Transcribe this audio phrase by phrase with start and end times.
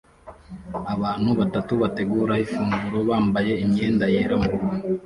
[0.93, 4.67] Abantu batatu bategura ifunguro bambaye imyenda yera murugo